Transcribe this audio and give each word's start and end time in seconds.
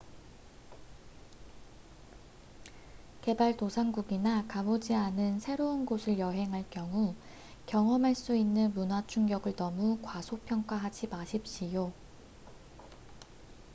개발 3.21 3.55
도상국이나 3.55 4.47
가보지 4.47 4.95
않은 4.95 5.37
새로운 5.37 5.85
곳을 5.85 6.17
여행할 6.17 6.67
경우 6.71 7.13
경험할 7.67 8.15
수 8.15 8.35
있는 8.35 8.73
문화 8.73 9.05
충격을 9.05 9.55
너무 9.55 9.99
과소평가하지 10.01 11.09
마십시오 11.09 11.91